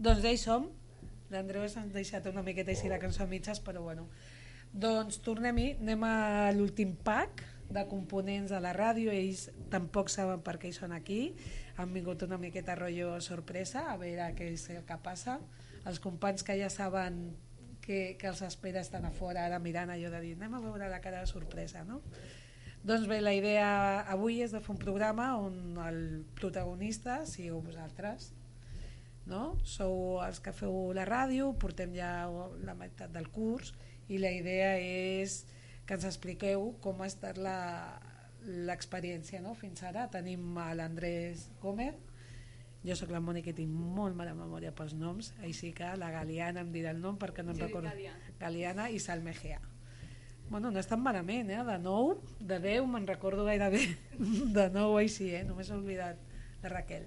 Doncs 0.00 0.24
hi 0.24 0.38
som. 0.40 0.62
L'Andreu 1.28 1.66
ens 1.66 1.90
deixat 1.92 2.24
una 2.30 2.40
miqueta 2.40 2.72
així 2.72 2.88
la 2.88 2.96
cançó 3.02 3.26
a 3.26 3.28
mitges, 3.28 3.58
però 3.60 3.82
bueno. 3.84 4.06
Doncs 4.72 5.18
tornem-hi, 5.20 5.74
anem 5.82 6.06
a 6.08 6.14
l'últim 6.56 6.94
pack 7.04 7.42
de 7.68 7.82
components 7.90 8.48
de 8.54 8.62
la 8.64 8.72
ràdio, 8.72 9.12
ells 9.12 9.50
tampoc 9.68 10.08
saben 10.08 10.40
per 10.46 10.56
què 10.62 10.70
hi 10.70 10.78
són 10.78 10.96
aquí, 10.96 11.20
han 11.76 11.92
vingut 11.92 12.24
una 12.24 12.40
miqueta 12.40 12.78
rotllo 12.80 13.12
sorpresa, 13.20 13.84
a 13.92 13.98
veure 14.00 14.30
què 14.40 14.48
és 14.54 14.66
el 14.72 14.88
que 14.88 14.96
passa. 15.04 15.36
Els 15.84 16.00
companys 16.00 16.48
que 16.48 16.56
ja 16.56 16.72
saben 16.72 17.20
que, 17.84 18.16
que 18.16 18.32
els 18.32 18.40
espera 18.48 18.80
estan 18.80 19.04
a 19.04 19.12
fora 19.12 19.44
ara 19.44 19.60
mirant 19.60 19.92
allò 19.92 20.08
de 20.16 20.24
dir 20.24 20.34
anem 20.40 20.56
a 20.56 20.64
veure 20.64 20.88
la 20.88 21.04
cara 21.04 21.20
de 21.20 21.28
sorpresa, 21.28 21.84
no? 21.84 22.00
Doncs 22.88 23.04
bé, 23.04 23.20
la 23.20 23.36
idea 23.36 23.68
avui 24.08 24.40
és 24.40 24.56
de 24.56 24.64
fer 24.64 24.72
un 24.72 24.80
programa 24.80 25.34
on 25.36 25.76
el 25.84 26.04
protagonista 26.40 27.26
sigueu 27.28 27.60
vosaltres, 27.60 28.32
no? 29.26 29.56
Sou 29.64 30.20
els 30.24 30.40
que 30.40 30.52
feu 30.52 30.92
la 30.96 31.04
ràdio, 31.08 31.52
portem 31.58 31.92
ja 31.94 32.26
la 32.64 32.74
meitat 32.74 33.12
del 33.12 33.28
curs 33.30 33.74
i 34.08 34.18
la 34.18 34.30
idea 34.32 34.76
és 34.80 35.44
que 35.86 35.94
ens 35.98 36.04
expliqueu 36.08 36.72
com 36.82 37.02
ha 37.02 37.06
estat 37.10 37.38
la- 37.38 38.00
l'experiència 38.46 39.40
no? 39.44 39.54
fins 39.54 39.82
ara. 39.82 40.08
Tenim 40.10 40.56
a 40.58 40.72
l'Andrés 40.74 41.48
Gómez, 41.62 41.94
jo 42.82 42.96
sóc 42.96 43.10
la 43.12 43.20
Mònica 43.20 43.50
i 43.52 43.56
tinc 43.58 43.68
molt 43.70 44.16
mala 44.16 44.32
memòria 44.34 44.72
pels 44.72 44.94
noms, 44.96 45.34
així 45.44 45.72
que 45.76 45.90
la 46.00 46.10
Galiana 46.10 46.62
em 46.64 46.70
dirà 46.72 46.94
el 46.94 47.00
nom 47.02 47.18
perquè 47.20 47.44
no 47.44 47.52
em 47.52 47.58
Judit 47.58 47.68
recordo. 47.68 47.90
Galiana. 47.90 48.32
Galiana 48.40 48.88
i 48.90 48.98
Salmegea. 48.98 49.60
Bueno, 50.50 50.72
no 50.72 50.80
és 50.80 50.88
tan 50.90 50.98
malament, 51.02 51.50
eh? 51.52 51.60
De 51.62 51.76
9, 51.78 52.16
de 52.40 52.56
10, 52.58 52.86
me'n 52.90 53.06
recordo 53.06 53.44
gairebé 53.46 53.84
de 54.56 54.64
9 54.74 54.96
així, 55.04 55.28
eh? 55.36 55.44
Només 55.46 55.68
he 55.70 55.76
oblidat 55.76 56.18
de 56.62 56.68
Raquel. 56.72 57.04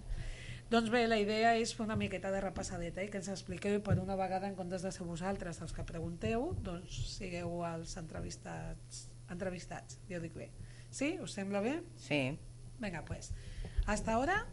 Doncs 0.74 0.90
bé, 0.90 1.04
la 1.06 1.20
idea 1.22 1.52
és 1.62 1.70
fer 1.78 1.84
una 1.86 1.94
miqueta 2.00 2.32
de 2.34 2.40
repassadeta 2.42 3.04
i 3.06 3.10
que 3.14 3.20
ens 3.22 3.28
expliqueu 3.30 3.76
i 3.78 3.82
per 3.86 3.94
una 4.02 4.16
vegada 4.18 4.48
en 4.50 4.56
comptes 4.58 4.82
de 4.82 4.90
ser 4.96 5.06
vosaltres 5.06 5.60
els 5.62 5.74
que 5.78 5.84
pregunteu, 5.86 6.48
doncs 6.66 6.96
sigueu 7.14 7.60
els 7.68 7.94
entrevistats, 8.02 9.04
entrevistats, 9.30 10.00
jo 10.10 10.18
dic 10.24 10.34
bé. 10.34 10.48
¿Sí? 10.90 11.12
¿Os 11.22 11.36
sembla 11.38 11.62
bé? 11.62 11.76
Sí. 12.02 12.40
Venga, 12.80 13.04
pues. 13.06 13.34
Hasta 13.86 14.14
ahora, 14.14 14.48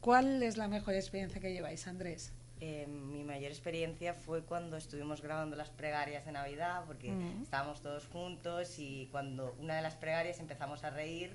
¿cuál 0.00 0.42
es 0.42 0.58
la 0.58 0.68
mejor 0.68 0.92
experiencia 0.92 1.40
que 1.40 1.54
lleváis, 1.54 1.86
Andrés? 1.86 2.34
Eh, 2.60 2.86
mi 2.86 3.24
mayor 3.24 3.50
experiencia 3.50 4.12
fue 4.12 4.42
cuando 4.44 4.76
estuvimos 4.76 5.22
grabando 5.22 5.56
las 5.56 5.70
plegarias 5.70 6.26
de 6.26 6.32
Navidad, 6.32 6.84
porque 6.86 7.12
Mm. 7.12 7.42
estábamos 7.44 7.80
todos 7.80 8.06
juntos 8.08 8.78
y 8.78 9.08
cuando 9.10 9.56
una 9.58 9.76
de 9.76 9.82
las 9.82 9.94
plegarias 9.94 10.38
empezamos 10.38 10.84
a 10.84 10.90
reír, 10.90 11.34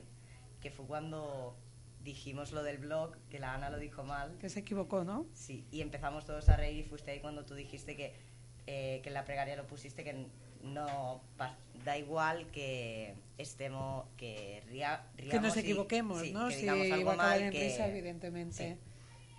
que 0.60 0.70
fue 0.70 0.86
cuando 0.86 1.58
dijimos 2.04 2.52
lo 2.52 2.64
del 2.64 2.78
blog, 2.78 3.16
que 3.30 3.40
la 3.40 3.54
Ana 3.54 3.70
lo 3.70 3.78
dijo 3.78 4.04
mal. 4.04 4.36
Que 4.40 4.50
se 4.50 4.60
equivocó, 4.62 5.04
¿no? 5.04 5.26
Sí, 5.34 5.66
y 5.72 5.82
empezamos 5.82 6.26
todos 6.26 6.50
a 6.50 6.58
reír 6.58 6.80
y 6.80 6.84
fuiste 6.84 7.12
ahí 7.12 7.20
cuando 7.20 7.46
tú 7.46 7.54
dijiste 7.56 7.96
que, 7.96 8.14
eh, 8.68 9.00
que 9.04 9.10
en 9.10 9.14
la 9.14 9.26
plegaria 9.26 9.56
lo 9.56 9.68
pusiste, 9.68 10.04
que 10.04 10.26
no 10.64 11.22
pa- 11.38 11.56
da 11.86 11.98
igual 11.98 12.46
que 12.52 13.16
estemos, 13.38 14.06
que 14.18 14.62
ría, 14.70 15.04
que 15.18 15.24
riamos 15.24 15.44
nos 15.48 15.58
y- 15.58 15.60
equivoquemos, 15.62 16.22
sí, 16.22 16.32
¿no? 16.32 16.48
que 16.50 16.54
si 16.56 16.62
digamos 16.62 16.92
algo 16.92 17.16
mal, 17.16 17.42
en 17.42 17.52
que- 17.52 17.64
risa, 17.70 17.88
evidentemente. 17.88 18.78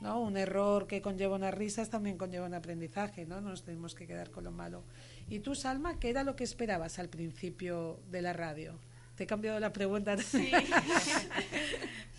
¿no? 0.00 0.20
Un 0.20 0.36
error 0.36 0.88
que 0.88 1.00
conlleva 1.00 1.36
unas 1.36 1.54
risas 1.54 1.88
también 1.88 2.18
conlleva 2.18 2.44
un 2.46 2.54
aprendizaje, 2.54 3.24
¿no? 3.24 3.40
Nos 3.40 3.62
tenemos 3.62 3.94
que 3.94 4.08
quedar 4.08 4.32
con 4.32 4.42
lo 4.42 4.50
malo. 4.50 4.82
¿Y 5.30 5.38
tú, 5.38 5.54
Salma, 5.54 6.00
qué 6.00 6.10
era 6.10 6.24
lo 6.24 6.34
que 6.34 6.42
esperabas 6.42 6.98
al 6.98 7.08
principio 7.08 8.00
de 8.10 8.20
la 8.22 8.32
radio? 8.32 8.80
Te 9.14 9.22
he 9.24 9.26
cambiado 9.28 9.60
la 9.60 9.72
pregunta. 9.72 10.16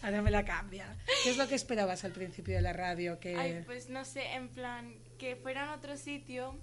Ahora 0.04 0.22
me 0.22 0.30
la 0.32 0.44
cambia. 0.46 0.96
¿Qué 1.24 1.30
es 1.32 1.38
lo 1.38 1.48
que 1.48 1.56
esperabas 1.56 2.04
al 2.04 2.12
principio 2.12 2.56
de 2.56 2.62
la 2.62 2.74
radio? 2.74 3.20
Que... 3.20 3.36
Ay, 3.38 3.64
pues 3.66 3.90
no 3.90 4.04
sé, 4.06 4.34
en 4.34 4.50
plan, 4.50 4.94
que 5.18 5.36
fuera 5.38 5.64
en 5.64 5.70
otro 5.70 5.96
sitio, 5.98 6.56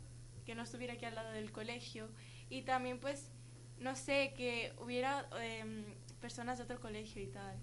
que 0.45 0.55
no 0.55 0.63
estuviera 0.63 0.93
aquí 0.95 1.07
al 1.07 1.15
lado 1.15 1.33
del 1.33 1.51
colegio, 1.51 2.09
y 2.51 2.63
también 2.63 3.01
pues, 3.01 3.31
no 3.79 3.97
sé, 3.97 4.35
que 4.37 4.73
hubiera 4.79 5.27
em, 5.41 5.85
personas 6.21 6.59
de 6.59 6.65
otro 6.65 6.81
colegio 6.81 7.23
y 7.23 7.29
tal. 7.29 7.57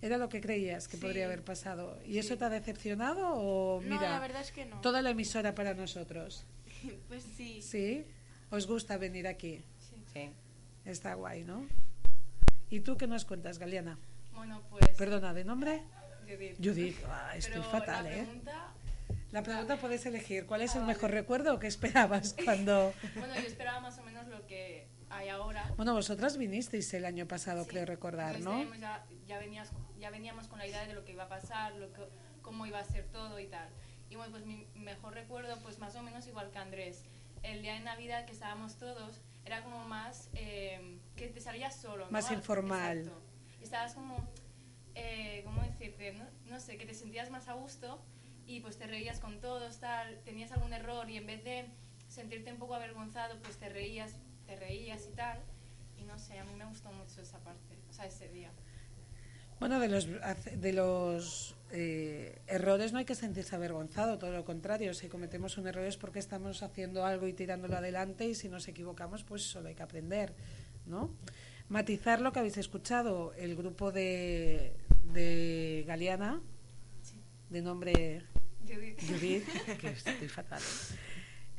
¿Era 0.00 0.18
lo 0.18 0.28
que 0.28 0.40
creías 0.40 0.86
que 0.86 0.96
Sí. 0.98 1.02
podría 1.02 1.24
haber 1.24 1.42
pasado? 1.42 1.98
¿Y 2.06 2.18
eso 2.18 2.38
te 2.38 2.44
ha 2.44 2.50
decepcionado 2.50 3.30
o 3.34 3.80
No, 3.82 3.88
mira, 3.88 4.10
la 4.10 4.20
verdad 4.20 4.42
es 4.42 4.52
que 4.52 4.66
no. 4.66 4.80
toda 4.82 5.02
la 5.02 5.10
emisora 5.10 5.54
para 5.54 5.74
nosotros? 5.74 6.46
pues 7.08 7.24
sí. 7.36 7.60
¿Sí? 7.60 8.04
¿Os 8.50 8.66
gusta 8.68 8.98
venir 8.98 9.26
aquí? 9.26 9.64
Sí. 10.12 10.30
Está 10.84 11.14
guay, 11.14 11.42
¿no? 11.42 11.66
¿Y 12.70 12.80
tú 12.80 12.96
qué 12.96 13.06
nos 13.08 13.24
cuentas, 13.24 13.58
Galeana? 13.58 13.98
Bueno, 14.34 14.62
pues... 14.70 14.88
Perdona, 14.96 15.32
¿de 15.34 15.44
nombre? 15.44 15.82
Judith. 16.26 16.56
Judith, 16.62 16.98
ah, 17.08 17.32
estoy 17.36 17.54
Pero 17.60 17.70
fatal, 17.70 18.04
la 18.04 18.10
¿eh? 18.10 18.22
pregunta, 18.24 18.72
La 19.30 19.42
pregunta 19.42 19.76
puedes 19.76 20.06
elegir. 20.06 20.46
¿Cuál 20.46 20.62
es 20.62 20.74
el 20.74 20.82
Ah, 20.82 20.86
mejor 20.86 21.10
vale. 21.10 21.20
recuerdo 21.20 21.54
o 21.54 21.58
qué 21.58 21.66
esperabas 21.66 22.34
cuando...? 22.44 22.92
bueno, 23.16 23.34
yo 23.34 23.40
esperaba 23.46 23.80
más 23.80 23.98
o 23.98 24.02
menos 24.02 24.26
lo 24.28 24.46
que 24.46 24.86
hay 25.10 25.28
ahora. 25.28 25.70
Bueno, 25.76 25.92
vosotras 25.94 26.36
vinisteis 26.38 26.92
el 26.94 27.04
año 27.04 27.26
pasado, 27.26 27.66
creo 27.66 27.84
recordar, 27.84 28.40
¿no? 28.40 28.62
Ya, 28.78 29.04
ya, 29.26 29.38
venías, 29.38 29.70
ya 29.98 30.10
veníamos 30.10 30.48
con 30.48 30.58
la 30.58 30.66
idea 30.66 30.86
de 30.86 30.94
lo 30.94 31.04
que 31.04 31.12
iba 31.12 31.24
a 31.24 31.28
pasar, 31.28 31.74
lo 31.74 31.92
que, 31.92 32.02
cómo 32.42 32.66
iba 32.66 32.78
a 32.80 32.84
ser 32.84 33.04
todo 33.06 33.38
y 33.38 33.46
tal. 33.46 33.68
Y 34.10 34.16
bueno, 34.16 34.32
pues 34.32 34.44
mi 34.46 34.66
mejor 34.74 35.14
recuerdo, 35.14 35.58
pues 35.62 35.78
más 35.78 35.94
o 35.96 36.02
menos 36.02 36.26
igual 36.26 36.50
que 36.50 36.58
Andrés. 36.58 37.04
El 37.42 37.60
día 37.62 37.74
de 37.74 37.80
Navidad 37.80 38.24
que 38.26 38.32
estábamos 38.32 38.76
todos, 38.76 39.20
era 39.44 39.62
como 39.62 39.84
más, 39.84 40.30
eh, 40.34 40.98
que 41.16 41.28
te 41.28 41.40
salías 41.40 41.76
solo. 41.76 42.06
¿no? 42.06 42.10
Más 42.10 42.30
informal. 42.30 42.98
Exacto. 42.98 43.20
Estabas 43.64 43.94
como, 43.94 44.16
eh, 44.94 45.40
¿cómo 45.42 45.62
decirte? 45.62 46.12
No, 46.12 46.26
no 46.50 46.60
sé, 46.60 46.76
que 46.76 46.84
te 46.84 46.92
sentías 46.92 47.30
más 47.30 47.48
a 47.48 47.54
gusto 47.54 47.98
y 48.46 48.60
pues 48.60 48.76
te 48.76 48.86
reías 48.86 49.20
con 49.20 49.40
todos, 49.40 49.80
tal, 49.80 50.20
tenías 50.22 50.52
algún 50.52 50.74
error 50.74 51.08
y 51.08 51.16
en 51.16 51.26
vez 51.26 51.42
de 51.44 51.64
sentirte 52.06 52.52
un 52.52 52.58
poco 52.58 52.74
avergonzado, 52.74 53.40
pues 53.42 53.56
te 53.56 53.70
reías, 53.70 54.16
te 54.46 54.56
reías 54.56 55.08
y 55.10 55.16
tal. 55.16 55.38
Y 55.98 56.02
no 56.04 56.18
sé, 56.18 56.38
a 56.38 56.44
mí 56.44 56.54
me 56.54 56.66
gustó 56.66 56.92
mucho 56.92 57.22
esa 57.22 57.38
parte, 57.38 57.74
o 57.88 57.92
sea, 57.94 58.04
ese 58.04 58.28
día. 58.28 58.50
Bueno, 59.58 59.80
de 59.80 59.88
los, 59.88 60.08
de 60.08 60.72
los 60.74 61.56
eh, 61.70 62.42
errores 62.46 62.92
no 62.92 62.98
hay 62.98 63.06
que 63.06 63.14
sentirse 63.14 63.56
avergonzado, 63.56 64.18
todo 64.18 64.30
lo 64.30 64.44
contrario. 64.44 64.92
Si 64.92 65.08
cometemos 65.08 65.56
un 65.56 65.68
error 65.68 65.86
es 65.86 65.96
porque 65.96 66.18
estamos 66.18 66.62
haciendo 66.62 67.06
algo 67.06 67.26
y 67.28 67.32
tirándolo 67.32 67.78
adelante 67.78 68.26
y 68.28 68.34
si 68.34 68.50
nos 68.50 68.68
equivocamos, 68.68 69.24
pues 69.24 69.42
solo 69.42 69.68
hay 69.68 69.74
que 69.74 69.82
aprender, 69.82 70.34
¿no? 70.84 71.16
Matizar 71.68 72.20
lo 72.20 72.32
que 72.32 72.40
habéis 72.40 72.58
escuchado, 72.58 73.32
el 73.34 73.56
grupo 73.56 73.90
de, 73.90 74.76
de 75.12 75.84
Galeana, 75.86 76.40
de 77.48 77.62
nombre 77.62 78.22
Judith. 78.66 79.00
Judith, 79.00 79.46
que 79.80 79.88
estoy 79.88 80.28
fatal. 80.28 80.60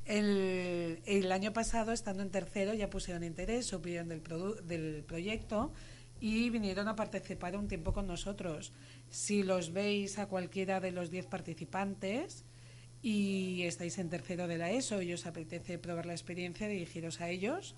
El, 0.06 1.02
el 1.06 1.32
año 1.32 1.54
pasado, 1.54 1.92
estando 1.92 2.22
en 2.22 2.30
tercero, 2.30 2.74
ya 2.76 2.90
pusieron 2.90 3.24
interés, 3.24 3.66
supieron 3.66 4.10
del, 4.10 4.22
del 4.68 5.04
proyecto 5.04 5.74
y 6.20 6.50
vinieron 6.52 6.88
a 6.88 6.96
participar 6.96 7.58
un 7.58 7.68
tiempo 7.68 7.92
con 7.92 8.06
nosotros. 8.06 8.74
Si 9.10 9.42
los 9.42 9.74
veis 9.74 10.20
a 10.20 10.28
cualquiera 10.28 10.80
de 10.80 10.92
los 10.92 11.10
10 11.10 11.26
participantes 11.26 12.46
y 13.02 13.64
estáis 13.64 13.98
en 13.98 14.10
tercero 14.10 14.48
de 14.48 14.58
la 14.58 14.72
ESO 14.72 15.02
y 15.02 15.14
os 15.14 15.26
apetece 15.26 15.80
probar 15.80 16.06
la 16.06 16.14
experiencia, 16.14 16.68
dirigiros 16.68 17.22
a 17.22 17.30
ellos 17.30 17.76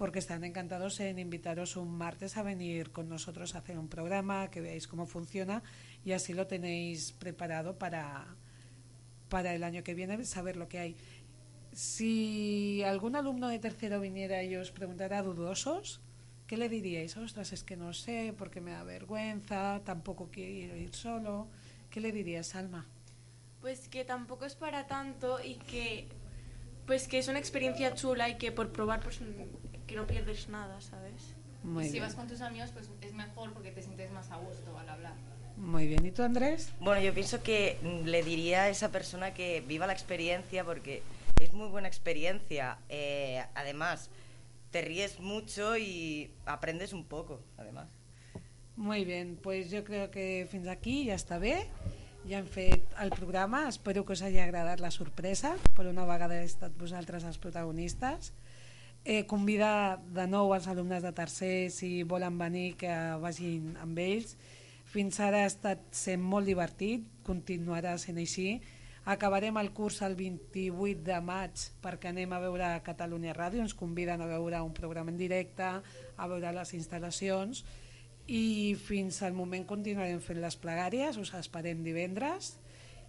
porque 0.00 0.18
están 0.18 0.44
encantados 0.44 0.98
en 1.00 1.18
invitaros 1.18 1.76
un 1.76 1.94
martes 1.94 2.38
a 2.38 2.42
venir 2.42 2.90
con 2.90 3.10
nosotros 3.10 3.54
a 3.54 3.58
hacer 3.58 3.78
un 3.78 3.90
programa, 3.90 4.48
que 4.50 4.62
veáis 4.62 4.88
cómo 4.88 5.04
funciona 5.04 5.62
y 6.06 6.12
así 6.12 6.32
lo 6.32 6.46
tenéis 6.46 7.12
preparado 7.12 7.76
para, 7.76 8.34
para 9.28 9.54
el 9.54 9.62
año 9.62 9.82
que 9.82 9.92
viene, 9.92 10.24
saber 10.24 10.56
lo 10.56 10.68
que 10.68 10.78
hay. 10.78 10.96
Si 11.74 12.82
algún 12.82 13.14
alumno 13.14 13.48
de 13.48 13.58
tercero 13.58 14.00
viniera 14.00 14.42
y 14.42 14.56
os 14.56 14.70
preguntara 14.70 15.20
dudosos, 15.20 16.00
¿qué 16.46 16.56
le 16.56 16.70
diríais? 16.70 17.18
Ostras, 17.18 17.52
es 17.52 17.62
que 17.62 17.76
no 17.76 17.92
sé, 17.92 18.32
porque 18.38 18.62
me 18.62 18.70
da 18.70 18.84
vergüenza, 18.84 19.82
tampoco 19.84 20.30
quiero 20.32 20.76
ir 20.76 20.94
solo. 20.94 21.46
¿Qué 21.90 22.00
le 22.00 22.10
dirías, 22.10 22.54
Alma? 22.54 22.86
Pues 23.60 23.86
que 23.90 24.06
tampoco 24.06 24.46
es 24.46 24.54
para 24.54 24.86
tanto 24.86 25.44
y 25.44 25.56
que 25.56 26.08
pues 26.86 27.06
que 27.06 27.18
es 27.18 27.28
una 27.28 27.38
experiencia 27.38 27.94
chula 27.94 28.30
y 28.30 28.38
que 28.38 28.50
por 28.50 28.72
probar 28.72 29.00
pues 29.00 29.20
que 29.90 29.96
no 29.96 30.06
pierdes 30.06 30.48
nada, 30.48 30.80
¿sabes? 30.80 31.34
Muy 31.64 31.84
y 31.84 31.86
si 31.88 31.92
bien. 31.94 32.04
vas 32.04 32.14
con 32.14 32.28
tus 32.28 32.40
amigos, 32.40 32.70
pues 32.72 32.88
es 33.00 33.12
mejor 33.12 33.52
porque 33.52 33.72
te 33.72 33.82
sientes 33.82 34.10
más 34.12 34.30
a 34.30 34.36
gusto 34.36 34.78
al 34.78 34.88
hablar. 34.88 35.14
Muy 35.56 35.88
bien. 35.88 36.06
¿Y 36.06 36.12
tú, 36.12 36.22
Andrés? 36.22 36.72
Bueno, 36.78 37.00
yo 37.02 37.12
pienso 37.12 37.42
que 37.42 37.76
le 38.04 38.22
diría 38.22 38.62
a 38.62 38.68
esa 38.68 38.90
persona 38.90 39.34
que 39.34 39.62
viva 39.66 39.88
la 39.88 39.92
experiencia 39.92 40.64
porque 40.64 41.02
es 41.40 41.52
muy 41.52 41.68
buena 41.68 41.88
experiencia. 41.88 42.78
Eh, 42.88 43.44
además, 43.54 44.10
te 44.70 44.80
ríes 44.80 45.18
mucho 45.18 45.76
y 45.76 46.30
aprendes 46.46 46.92
un 46.92 47.04
poco, 47.04 47.40
además. 47.58 47.88
Molt 48.76 49.06
bé, 49.06 49.36
pues 49.42 49.68
jo 49.68 49.82
crec 49.84 50.08
que 50.14 50.46
fins 50.48 50.70
aquí 50.70 51.02
ja 51.10 51.18
està 51.18 51.36
bé. 51.42 51.66
Ja 52.30 52.38
hem 52.38 52.46
fet 52.48 52.86
el 53.02 53.10
programa, 53.12 53.66
espero 53.68 54.06
que 54.06 54.14
us 54.14 54.22
hagi 54.22 54.38
agradat 54.40 54.80
la 54.80 54.92
sorpresa, 54.94 55.50
per 55.76 55.90
una 55.90 56.06
vegada 56.08 56.38
he 56.38 56.46
estat 56.46 56.72
vosaltres 56.80 57.26
els 57.28 57.36
protagonistes. 57.42 58.30
Eh, 59.02 59.24
convida 59.24 59.96
de 60.12 60.26
nou 60.28 60.52
els 60.52 60.66
alumnes 60.68 61.00
de 61.02 61.12
tercer, 61.16 61.70
si 61.72 62.02
volen 62.04 62.36
venir, 62.38 62.74
que 62.76 62.92
vagin 63.22 63.72
amb 63.80 63.96
ells. 63.98 64.36
Fins 64.92 65.20
ara 65.24 65.44
ha 65.44 65.48
estat 65.48 65.80
sent 65.96 66.20
molt 66.20 66.44
divertit, 66.50 67.06
continuarà 67.24 67.94
sent 67.98 68.20
així. 68.20 68.60
Acabarem 69.08 69.56
el 69.56 69.70
curs 69.72 70.02
el 70.04 70.18
28 70.18 71.00
de 71.06 71.16
maig 71.24 71.64
perquè 71.80 72.10
anem 72.10 72.34
a 72.36 72.42
veure 72.42 72.68
Catalunya 72.84 73.32
Ràdio, 73.32 73.64
ens 73.64 73.74
conviden 73.74 74.20
a 74.20 74.28
veure 74.28 74.60
un 74.60 74.74
programa 74.76 75.10
en 75.10 75.16
directe, 75.16 75.70
a 76.16 76.28
veure 76.28 76.52
les 76.52 76.74
instal·lacions 76.76 77.64
i 78.28 78.76
fins 78.76 79.22
al 79.24 79.32
moment 79.32 79.64
continuarem 79.66 80.20
fent 80.20 80.42
les 80.44 80.58
plegàries, 80.60 81.16
us 81.16 81.32
esperem 81.40 81.80
divendres 81.82 82.58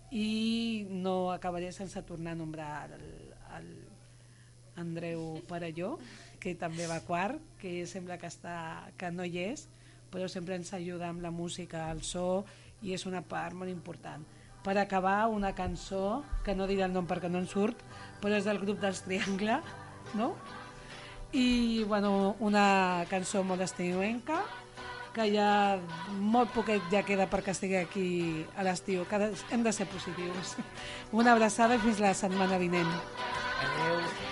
i 0.10 0.88
no 0.90 1.34
acabaré 1.36 1.74
sense 1.76 2.02
tornar 2.08 2.32
a 2.32 2.40
nombrar 2.40 2.72
el, 2.88 3.04
el 3.60 3.70
Andreu 4.82 5.40
Parelló, 5.50 5.96
que 6.42 6.56
també 6.58 6.88
va 6.90 7.02
quart, 7.06 7.40
que 7.62 7.86
sembla 7.88 8.18
que, 8.18 8.30
està, 8.32 8.90
que 8.98 9.12
no 9.14 9.26
hi 9.26 9.38
és, 9.52 9.68
però 10.12 10.28
sempre 10.28 10.58
ens 10.58 10.74
ajuda 10.76 11.10
amb 11.10 11.24
la 11.24 11.32
música, 11.32 11.88
el 11.94 12.02
so, 12.04 12.44
i 12.82 12.96
és 12.98 13.06
una 13.06 13.22
part 13.22 13.56
molt 13.56 13.72
important. 13.72 14.26
Per 14.62 14.76
acabar, 14.78 15.30
una 15.34 15.54
cançó, 15.58 16.22
que 16.46 16.54
no 16.58 16.68
diré 16.70 16.86
el 16.86 16.94
nom 16.94 17.08
perquè 17.10 17.30
no 17.32 17.42
en 17.42 17.48
surt, 17.50 17.80
però 18.22 18.38
és 18.38 18.46
del 18.46 18.60
grup 18.62 18.82
dels 18.82 19.06
Triangle, 19.06 19.62
no? 20.18 20.34
I, 21.32 21.84
bueno, 21.88 22.36
una 22.44 23.06
cançó 23.10 23.46
molt 23.48 23.64
estiuenca, 23.64 24.42
que 25.16 25.28
ja 25.34 25.80
molt 26.20 26.54
poquet 26.56 26.84
ja 26.92 27.04
queda 27.08 27.28
perquè 27.32 27.56
estigui 27.56 27.80
aquí 27.80 28.10
a 28.56 28.66
l'estiu. 28.68 29.06
Hem 29.52 29.64
de 29.64 29.74
ser 29.76 29.88
positius. 29.92 30.58
Una 31.12 31.36
abraçada 31.36 31.76
i 31.76 31.84
fins 31.84 32.04
la 32.04 32.14
setmana 32.16 32.60
vinent. 32.62 32.92
Adeu. 33.62 34.31